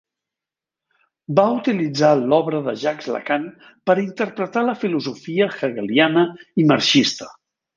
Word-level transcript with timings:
Va 1.39 1.43
utilitzar 1.57 2.09
l'obra 2.31 2.61
de 2.69 2.73
Jacques 2.85 3.11
Lacan 3.17 3.45
per 3.91 3.97
interpretar 4.07 4.65
la 4.71 4.77
filosofia 4.85 5.51
hegeliana 5.61 6.25
i 6.65 6.71
marxista. 6.75 7.31